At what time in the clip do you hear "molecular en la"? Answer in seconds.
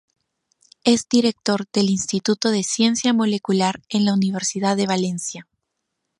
3.13-4.15